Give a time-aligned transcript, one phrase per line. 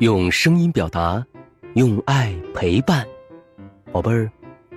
[0.00, 1.22] 用声音表达，
[1.74, 3.06] 用爱陪伴，
[3.92, 4.32] 宝贝儿，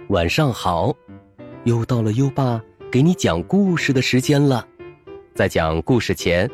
[0.09, 0.93] 晚上好！
[1.63, 2.61] 又到了优爸
[2.91, 4.67] 给你讲故事的时间了。
[5.33, 6.49] 在讲故事前，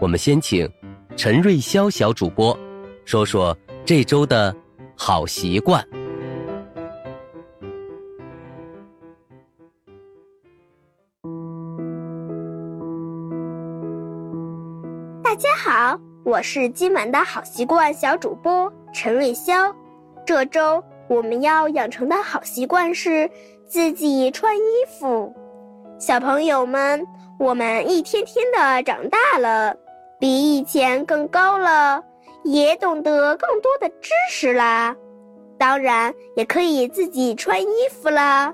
[0.00, 0.68] 我们先请
[1.16, 2.58] 陈瑞潇小主播
[3.04, 4.52] 说说这周的
[4.96, 5.86] 好习惯。
[15.22, 16.07] 大家好。
[16.28, 19.74] 我是今晚的好习惯小主播陈瑞潇，
[20.26, 23.30] 这周我们要养成的好习惯是
[23.66, 25.34] 自己穿衣服。
[25.98, 27.02] 小朋友们，
[27.38, 29.74] 我们一天天的长大了，
[30.20, 32.04] 比以前更高了，
[32.44, 34.94] 也懂得更多的知识啦，
[35.56, 38.52] 当然也可以自己穿衣服啦。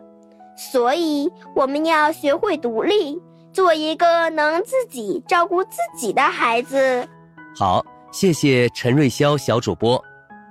[0.56, 3.20] 所以我们要学会独立，
[3.52, 7.08] 做一个能自己照顾自己的孩子。
[7.56, 10.02] 好，谢谢陈瑞潇小主播。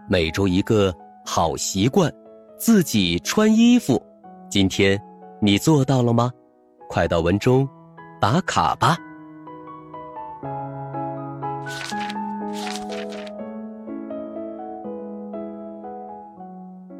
[0.07, 0.93] 每周一个
[1.25, 2.09] 好习惯，
[2.57, 4.01] 自己穿衣服。
[4.49, 4.97] 今天
[5.41, 6.31] 你做到了吗？
[6.87, 7.67] 快到文中
[8.21, 8.95] 打卡吧。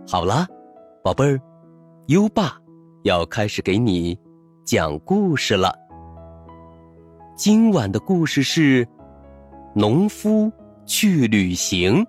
[0.05, 0.45] 好了，
[1.01, 1.39] 宝贝儿，
[2.07, 2.57] 优爸
[3.03, 4.19] 要开始给你
[4.65, 5.73] 讲故事了。
[7.37, 8.85] 今晚的故事是。
[9.75, 10.52] 农夫
[10.85, 12.05] 去旅行。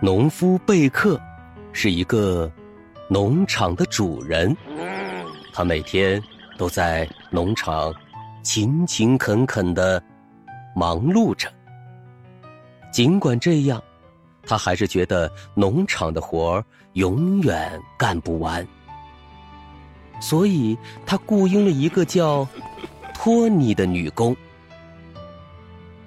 [0.00, 1.20] 农夫贝克
[1.72, 2.48] 是一个
[3.08, 4.56] 农场的主人，
[5.52, 6.22] 他每天
[6.56, 7.92] 都在农场。
[8.46, 10.00] 勤勤恳恳的
[10.72, 11.52] 忙碌着，
[12.92, 13.82] 尽管这样，
[14.44, 18.64] 他还是觉得农场的活儿永远干不完，
[20.20, 22.46] 所以他雇佣了一个叫
[23.12, 24.34] 托尼的女工。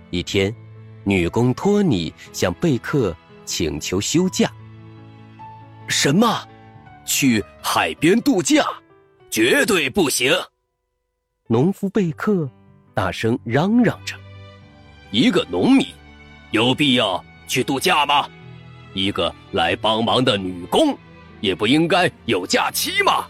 [0.09, 0.55] 一天，
[1.03, 3.13] 女工托尼向贝克
[3.43, 4.49] 请求休假。
[5.89, 6.47] 什么？
[7.05, 8.63] 去海边度假？
[9.29, 10.31] 绝对不行！
[11.51, 12.47] 农夫贝克
[12.93, 14.15] 大声嚷嚷着
[15.09, 15.87] ：“一个农民
[16.51, 18.29] 有必要去度假吗？
[18.93, 20.95] 一个来帮忙的女工
[21.41, 23.25] 也不应该有假期吗？”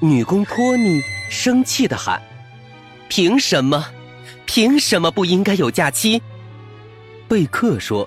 [0.00, 1.00] 女工托尼
[1.30, 2.20] 生气的喊
[3.08, 3.82] ：“凭什么？
[4.44, 6.20] 凭什么不应该有假期？”
[7.26, 8.06] 贝克说：“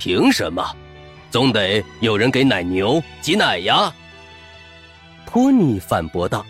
[0.00, 0.66] 凭什么？
[1.30, 3.94] 总得有人给奶牛挤奶呀。”
[5.24, 6.44] 托尼反驳道。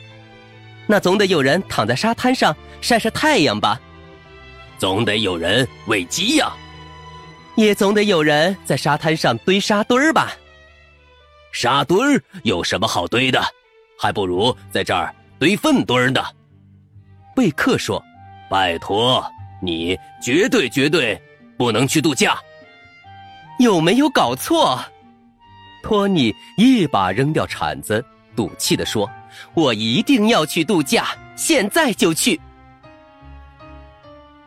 [0.86, 3.80] 那总得有人躺在沙滩上晒晒太阳吧，
[4.78, 6.52] 总得有人喂鸡呀，
[7.56, 10.32] 也总得有人在沙滩上堆沙堆儿吧。
[11.52, 13.42] 沙堆儿有什么好堆的？
[13.98, 16.20] 还不如在这儿堆粪堆儿呢。
[17.34, 18.02] 贝克说
[18.50, 19.24] ：“拜托，
[19.62, 21.20] 你绝对绝对
[21.56, 22.38] 不能去度假。”
[23.60, 24.84] 有没有搞错？
[25.82, 29.08] 托尼一把扔掉铲子，赌气地说。
[29.54, 32.40] 我一定要去度假，现在就去。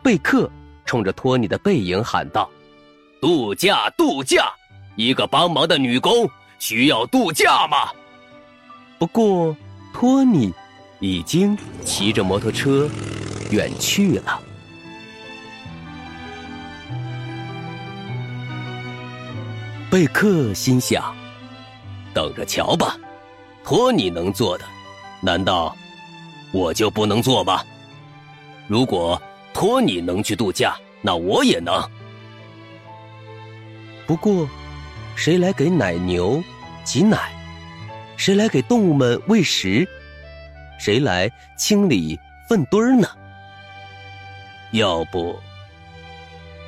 [0.02, 0.50] 贝克
[0.84, 2.48] 冲着托尼的背影喊道
[3.20, 4.50] ：“度假，度假！
[4.96, 6.28] 一个帮忙的女工
[6.58, 7.90] 需要度假吗？”
[8.98, 9.54] 不过，
[9.92, 10.52] 托尼
[11.00, 12.88] 已经骑着摩托车
[13.50, 14.40] 远去了。
[19.90, 21.14] 贝克心想
[22.12, 22.96] ：“等着瞧吧，
[23.64, 24.64] 托尼能做的。”
[25.20, 25.76] 难道
[26.52, 27.62] 我就不能做吗？
[28.66, 29.20] 如果
[29.52, 31.74] 托尼能去度假，那我也能。
[34.06, 34.48] 不过，
[35.16, 36.42] 谁来给奶牛
[36.84, 37.32] 挤奶？
[38.16, 39.86] 谁来给动物们喂食？
[40.78, 43.08] 谁来清理粪堆儿呢？
[44.72, 45.38] 要不，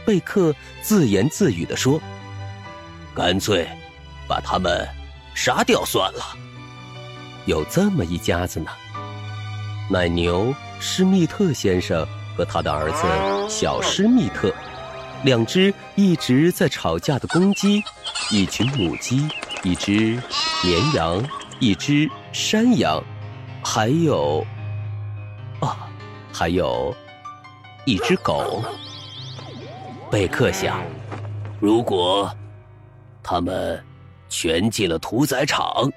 [0.05, 2.01] 贝克自言自语的说
[3.15, 3.69] ：“干脆
[4.27, 4.89] 把他们
[5.35, 6.37] 杀掉算了。”
[7.51, 8.71] 有这么一家子呢，
[9.91, 12.07] 奶牛施密特先生
[12.37, 13.05] 和他的儿子
[13.53, 14.55] 小施密特，
[15.25, 17.83] 两只一直在吵架的公鸡，
[18.31, 19.27] 一群母鸡，
[19.65, 20.17] 一只
[20.63, 21.21] 绵羊，
[21.59, 23.03] 一只山羊，
[23.65, 24.47] 还有，
[25.59, 25.89] 啊，
[26.33, 26.95] 还有
[27.85, 28.63] 一只狗。
[30.09, 30.81] 贝克想，
[31.59, 32.33] 如果
[33.25, 33.85] 他们
[34.29, 35.91] 全进了屠宰场。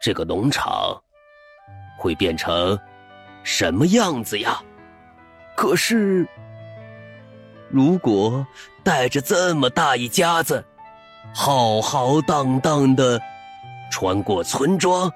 [0.00, 0.98] 这个农场
[1.98, 2.78] 会变成
[3.44, 4.58] 什么样子呀？
[5.54, 6.26] 可是，
[7.68, 8.46] 如果
[8.82, 10.64] 带着这么大一家子，
[11.34, 13.20] 浩浩荡荡的
[13.90, 15.12] 穿过村庄，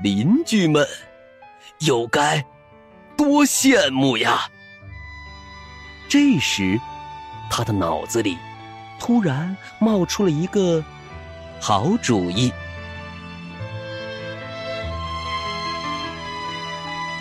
[0.00, 0.86] 邻居们
[1.80, 2.44] 又该
[3.16, 4.48] 多羡慕呀！
[6.08, 6.80] 这时，
[7.50, 8.38] 他的脑子里
[9.00, 10.84] 突然冒出了一个
[11.60, 12.52] 好主意。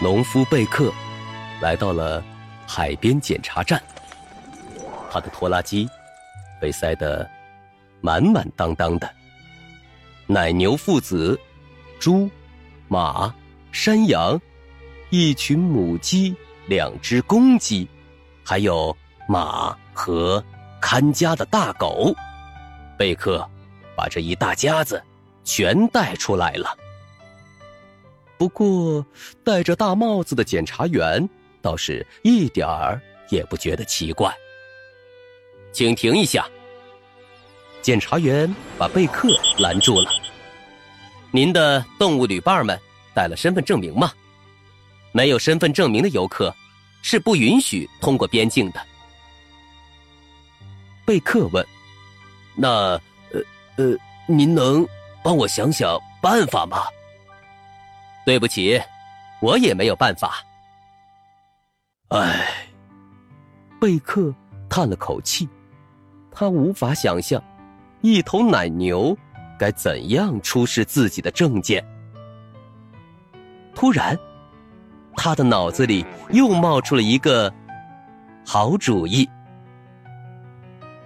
[0.01, 0.91] 农夫贝克
[1.61, 2.23] 来到了
[2.67, 3.79] 海边检查站，
[5.11, 5.87] 他的拖拉机
[6.59, 7.29] 被塞得
[8.01, 9.07] 满满当当的。
[10.25, 11.39] 奶牛父子、
[11.99, 12.27] 猪、
[12.87, 13.31] 马、
[13.71, 14.41] 山羊、
[15.11, 17.87] 一群母鸡、两只公鸡，
[18.43, 20.43] 还有马和
[20.81, 22.11] 看家的大狗，
[22.97, 23.47] 贝克
[23.95, 24.99] 把这一大家子
[25.43, 26.75] 全带出来了。
[28.41, 29.05] 不过，
[29.43, 31.29] 戴着大帽子的检察员
[31.61, 32.99] 倒是一点儿
[33.29, 34.35] 也不觉得奇怪。
[35.71, 36.47] 请停一下！
[37.83, 39.29] 检察员把贝克
[39.59, 40.09] 拦住了。
[41.29, 42.75] 您的动物旅伴们
[43.13, 44.11] 带了身份证明吗？
[45.11, 46.51] 没有身份证明的游客
[47.03, 48.81] 是不允许通过边境的。
[51.05, 51.63] 贝克问
[52.57, 53.41] ：“那，呃
[53.77, 53.95] 呃，
[54.25, 54.83] 您能
[55.23, 56.85] 帮我想想办法吗？”
[58.25, 58.81] 对不起，
[59.41, 60.43] 我也没有办法。
[62.09, 62.47] 唉，
[63.79, 64.33] 贝克
[64.69, 65.49] 叹了口气，
[66.31, 67.41] 他无法想象
[68.01, 69.17] 一头奶牛
[69.57, 71.83] 该怎样出示自己的证件。
[73.73, 74.17] 突然，
[75.15, 77.51] 他的脑子里又冒出了一个
[78.45, 79.27] 好主意。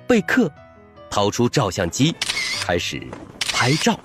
[0.08, 0.52] 贝克
[1.10, 2.16] 掏出照相机，
[2.62, 3.02] 开始
[3.54, 3.98] 拍照。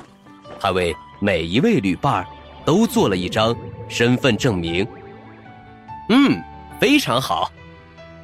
[0.61, 2.27] 他为每一位旅伴
[2.65, 3.55] 都做了一张
[3.89, 4.87] 身份证明。
[6.09, 6.43] 嗯，
[6.81, 7.51] 非常好。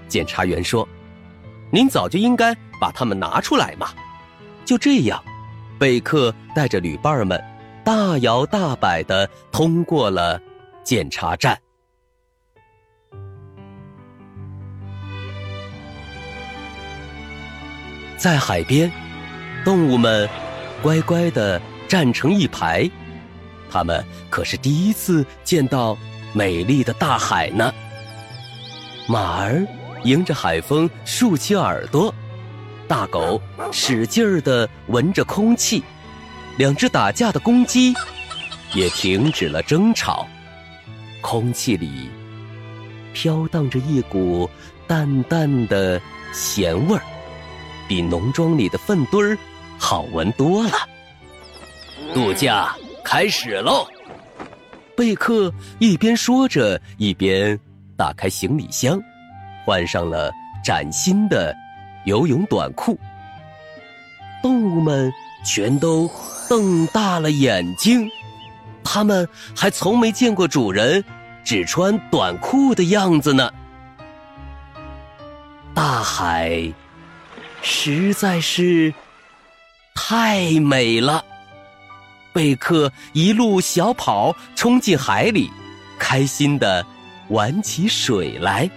[0.08, 0.88] 检察员说
[1.70, 3.88] ：“您早就应该把他们拿出来嘛。”
[4.64, 5.22] 就这样，
[5.78, 7.42] 贝克带着旅伴们
[7.84, 10.40] 大摇大摆的通过了
[10.82, 11.56] 检查站。
[18.16, 18.90] 在海边，
[19.64, 20.28] 动物们
[20.82, 22.90] 乖乖的站成一排。
[23.70, 25.96] 他们可是第一次见到
[26.32, 27.72] 美丽的大海呢。
[29.08, 29.66] 马儿
[30.04, 32.12] 迎着海风竖起耳朵，
[32.88, 33.40] 大狗
[33.72, 35.82] 使劲儿的闻着空气，
[36.56, 37.94] 两只打架的公鸡
[38.74, 40.26] 也停止了争吵。
[41.20, 42.08] 空气里
[43.12, 44.48] 飘荡着一股
[44.86, 46.00] 淡淡的
[46.32, 47.02] 咸味儿，
[47.88, 49.36] 比农庄里的粪堆儿
[49.78, 50.72] 好闻多了。
[52.14, 52.76] 度假。
[53.06, 53.86] 开始喽！
[54.96, 57.56] 贝克一边说着，一边
[57.96, 59.00] 打开行李箱，
[59.64, 60.32] 换上了
[60.64, 61.54] 崭新的
[62.04, 62.98] 游泳短裤。
[64.42, 65.12] 动物们
[65.44, 66.10] 全都
[66.48, 68.10] 瞪大了眼睛，
[68.82, 69.26] 他们
[69.56, 71.04] 还从没见过主人
[71.44, 73.48] 只穿短裤的样子呢。
[75.72, 76.60] 大海
[77.62, 78.92] 实在是
[79.94, 81.24] 太美了。
[82.36, 85.50] 贝克一路小跑冲进海里，
[85.98, 86.84] 开心的
[87.28, 88.68] 玩起水来。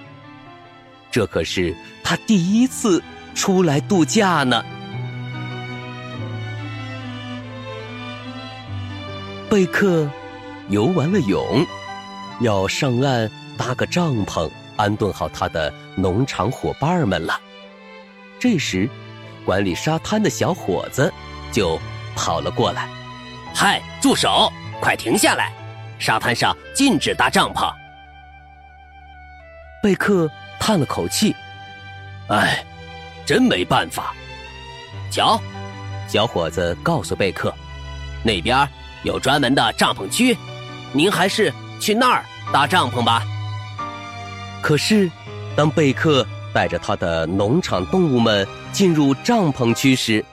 [1.11, 3.03] 这可是他第一次
[3.35, 4.63] 出来度假呢。
[9.49, 10.09] 贝克
[10.69, 11.65] 游完了泳，
[12.39, 17.37] 要上岸搭个帐篷，安顿好他的农场伙伴们了。
[18.39, 18.89] 这时，
[19.43, 21.11] 管理沙滩的小伙子
[21.51, 21.77] 就
[22.15, 22.87] 跑了过来。
[23.53, 24.51] 嗨，住手！
[24.81, 25.51] 快停下来！
[25.99, 27.69] 沙滩上禁止搭帐篷。
[29.83, 30.29] 贝克
[30.59, 31.35] 叹了口气
[32.29, 32.63] ：“哎，
[33.25, 34.13] 真没办法。”
[35.11, 35.39] 瞧，
[36.07, 37.53] 小伙子告诉贝克
[38.23, 38.67] ：“那边
[39.03, 40.37] 有专门的帐篷区，
[40.93, 43.23] 您还是去那儿搭帐篷吧。”
[44.61, 45.11] 可是，
[45.55, 50.23] 当贝克带着他的农场动物们进入帐篷区时，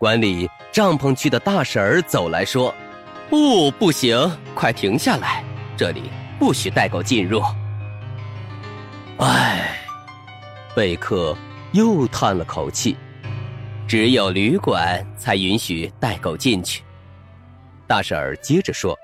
[0.00, 0.50] 管理。
[0.72, 2.72] 帐篷区的大婶儿走来说
[3.28, 4.16] ：“不，不行，
[4.54, 5.44] 快停下来！
[5.76, 6.04] 这里
[6.38, 7.42] 不许带狗进入。”
[9.18, 9.76] 唉，
[10.74, 11.36] 贝克
[11.72, 12.96] 又叹了口气
[13.88, 16.84] ：“只有旅馆才允许带狗进去。”
[17.88, 18.96] 大婶儿接着说：“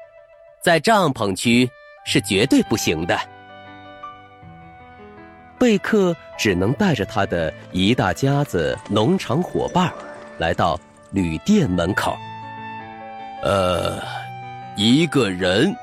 [0.62, 1.69] 在帐篷区
[2.05, 3.19] 是绝对不行的。”
[5.59, 9.93] 贝克只能带着他的一大家子农场伙伴
[10.38, 10.79] 来到。
[11.13, 12.17] 旅店门口，
[13.43, 14.03] 呃，
[14.77, 15.75] 一个人，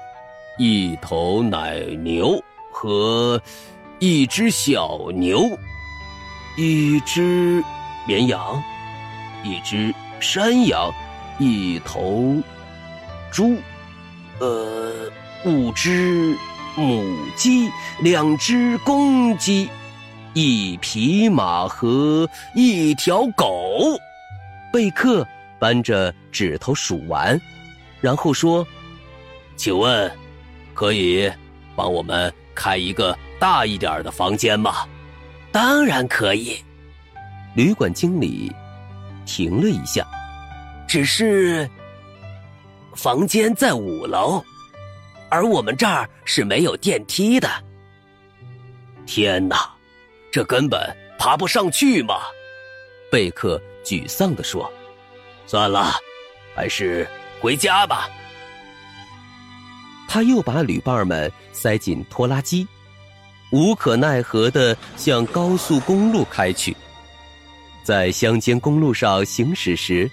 [0.58, 3.42] 一头奶牛和
[4.00, 5.50] 一只小牛，
[6.58, 7.63] 一只
[8.06, 8.62] 绵羊，
[9.44, 10.92] 一只山羊，
[11.39, 12.36] 一头
[13.32, 13.56] 猪，
[14.39, 15.10] 呃，
[15.46, 16.38] 五只
[16.75, 17.03] 母
[17.36, 17.70] 鸡，
[18.01, 19.70] 两只公鸡，
[20.34, 23.98] 一匹马和一条狗。
[24.74, 25.24] 贝克
[25.60, 27.39] 扳着指头数完，
[28.01, 28.68] 然后说
[29.56, 30.12] ：“请问，
[30.74, 31.32] 可以
[31.75, 34.77] 帮我们开一个大一点的房间吗？”
[35.53, 36.58] 当然可以。
[37.53, 38.51] 旅馆经理
[39.27, 40.03] 停了一下，
[40.88, 41.70] 只是
[42.96, 44.44] 房间在五楼，
[45.30, 47.48] 而我们这儿是没有电梯的。
[49.06, 49.72] 天哪，
[50.32, 50.82] 这根本
[51.20, 52.22] 爬不上去嘛！
[53.12, 54.71] 贝克沮丧地说
[55.45, 55.93] ：“算了，
[56.55, 57.07] 还是
[57.41, 58.09] 回家吧。”
[60.07, 62.67] 他又把旅伴们塞进拖拉机。
[63.51, 66.75] 无可奈何的向高速公路开去，
[67.83, 70.09] 在乡间公路上行驶时，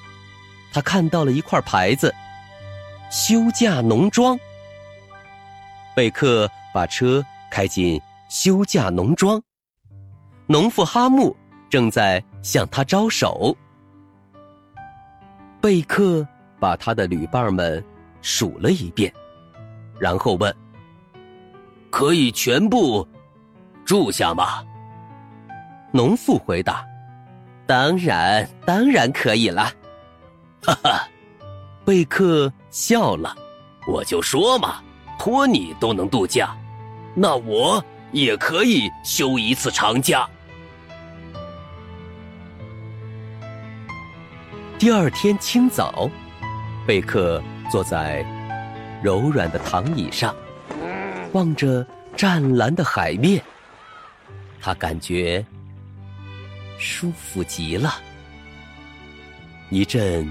[0.75, 2.15] 他看到了一块牌子
[3.11, 4.39] ：“休假农庄。”
[5.97, 7.99] 贝克把车开进
[8.29, 9.43] 休假农庄，
[10.47, 11.35] 农妇哈木
[11.71, 13.57] 正在向他招手。
[15.61, 16.27] 贝克
[16.59, 17.85] 把他的旅伴们
[18.23, 19.13] 数了一遍，
[19.99, 20.55] 然后问
[21.91, 23.07] ：“可以全部？”
[23.85, 24.65] 住下吗？
[25.93, 26.87] 农妇回答
[27.67, 29.73] ：“当然，当然可以了。
[30.63, 31.09] ”哈哈，
[31.85, 33.37] 贝克笑了。
[33.89, 34.83] 我就说嘛，
[35.19, 36.57] 托尼都能度假，
[37.15, 37.83] 那我
[38.13, 40.29] 也可以休一次长假。
[44.81, 46.11] 第二天清早，
[46.87, 48.25] 贝克坐在
[49.03, 50.35] 柔软的躺椅上，
[51.33, 53.45] 望着湛蓝的海面。
[54.59, 55.45] 他感觉
[56.79, 57.97] 舒服极了，
[59.69, 60.27] 一阵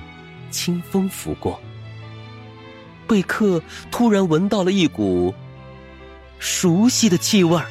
[0.50, 1.62] 清风拂过，
[3.08, 5.32] 贝克突然闻到了一股
[6.39, 7.68] 熟悉的气味儿，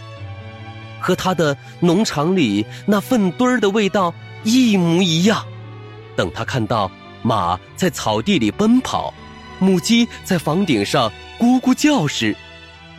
[1.00, 5.44] 和他的农场里那粪堆儿的味道一模一样。
[6.18, 6.90] 等他看到
[7.22, 9.14] 马在草地里奔跑，
[9.60, 11.08] 母鸡在房顶上
[11.38, 12.36] 咕咕叫时，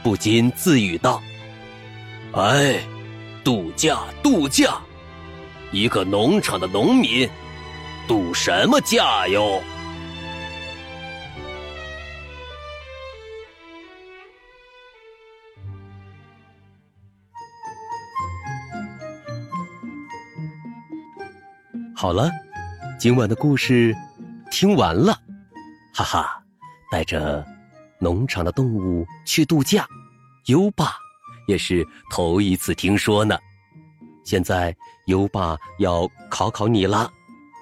[0.01, 1.21] 不禁自语道
[2.31, 2.79] ：“哎。”
[3.43, 4.77] 度假，度假！
[5.71, 7.27] 一个农场的农民，
[8.07, 9.61] 度什么假哟？
[21.95, 22.29] 好了，
[22.99, 23.95] 今晚的故事
[24.51, 25.17] 听完了，
[25.93, 26.43] 哈哈！
[26.91, 27.45] 带着
[27.97, 29.87] 农场的动物去度假，
[30.47, 30.97] 优爸。
[31.47, 33.39] 也是头一次听说呢，
[34.25, 34.75] 现在
[35.05, 37.09] 优爸要考考你了，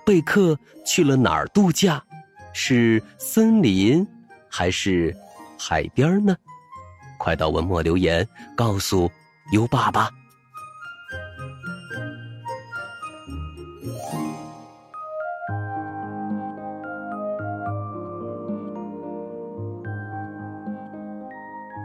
[0.04, 2.04] 贝克去了哪儿度假？
[2.52, 4.06] 是森林
[4.50, 5.16] 还是
[5.56, 6.36] 海边呢？
[7.20, 9.08] 快到文末留言告诉
[9.52, 10.10] 优爸吧。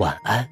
[0.00, 0.48] 晚安。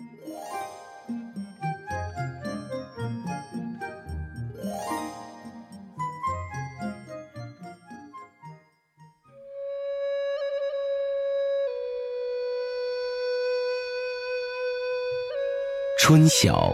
[15.98, 16.72] 春晓，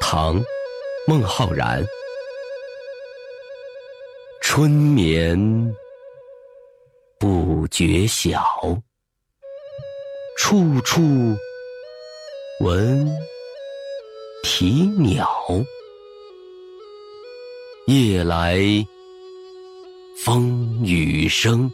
[0.00, 0.42] 唐，
[1.06, 1.84] 孟浩然。
[4.42, 5.74] 春眠
[7.18, 8.42] 不觉晓，
[10.36, 11.02] 处处。
[12.60, 13.06] 闻
[14.42, 15.28] 啼鸟，
[17.86, 18.58] 夜来
[20.16, 21.70] 风雨声，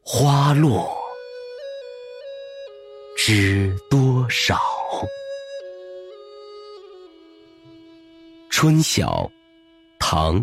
[0.00, 0.90] 花落
[3.14, 4.58] 知多少。
[8.48, 9.30] 春晓，
[9.98, 10.42] 唐，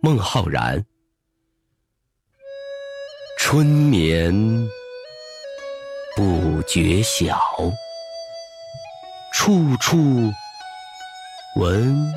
[0.00, 0.82] 孟浩然。
[3.36, 4.32] 春眠
[6.16, 7.38] 不觉晓。
[9.32, 10.32] 处处
[11.56, 12.12] 闻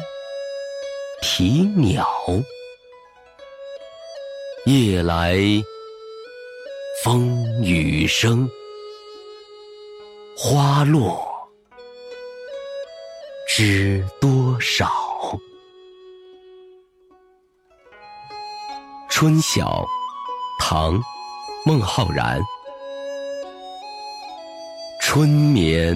[1.22, 2.06] 啼鸟。
[4.66, 5.38] 夜来
[7.04, 8.50] 风雨声，
[10.38, 11.22] 花落
[13.48, 14.90] 知多少。
[19.10, 19.86] 春晓，
[20.60, 21.00] 唐，
[21.66, 22.42] 孟浩然。
[25.02, 25.96] 春眠